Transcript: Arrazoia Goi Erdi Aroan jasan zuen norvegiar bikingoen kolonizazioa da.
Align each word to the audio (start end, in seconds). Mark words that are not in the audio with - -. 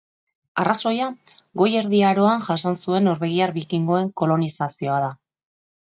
Arrazoia 0.61 1.09
Goi 1.61 1.67
Erdi 1.83 2.01
Aroan 2.11 2.41
jasan 2.49 2.79
zuen 2.85 3.07
norvegiar 3.09 3.55
bikingoen 3.59 4.11
kolonizazioa 4.23 4.99
da. 5.05 5.13